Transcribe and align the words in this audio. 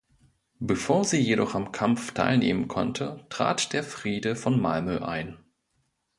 Bevor 0.59 1.05
sie 1.05 1.19
jedoch 1.19 1.53
am 1.53 1.71
Kampf 1.71 2.11
teilnehmen 2.15 2.67
konnte, 2.67 3.23
trat 3.29 3.71
der 3.71 3.83
Friede 3.83 4.35
von 4.35 4.59
Malmö 4.59 4.97
ein. 5.03 5.37